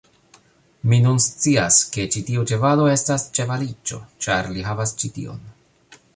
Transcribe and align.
Mi 0.93 0.97
nun 1.03 1.19
scias, 1.25 1.77
ke 1.97 2.05
ĉi 2.15 2.23
tiu 2.31 2.47
ĉevalo 2.53 2.89
estas 2.95 3.27
ĉevaliĉo 3.41 4.01
ĉar 4.27 4.53
li 4.57 4.67
havas 4.71 4.97
ĉi 5.03 5.15
tion! 5.21 5.47